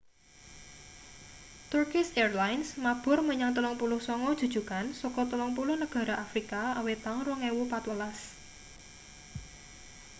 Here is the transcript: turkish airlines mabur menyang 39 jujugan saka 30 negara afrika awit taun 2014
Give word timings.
turkish 1.71 2.11
airlines 2.21 2.69
mabur 2.85 3.19
menyang 3.29 3.51
39 3.57 4.33
jujugan 4.41 4.85
saka 5.01 5.21
30 5.33 5.83
negara 5.85 6.13
afrika 6.25 6.61
awit 6.79 6.99
taun 7.05 7.21
2014 7.29 8.17